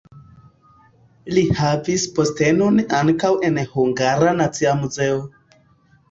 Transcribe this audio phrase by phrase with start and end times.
[1.37, 5.21] Li havis postenon ankaŭ en Hungara Nacia Muzeo.